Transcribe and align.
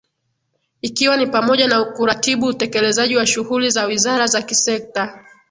ikiwa 0.81 1.17
ni 1.17 1.27
pamoja 1.27 1.67
na 1.67 1.85
kuratibu 1.85 2.45
utekelezaji 2.45 3.15
wa 3.17 3.27
shughuli 3.27 3.69
za 3.71 3.85
wizara 3.85 4.27
za 4.27 4.41
kisekta 4.41 5.25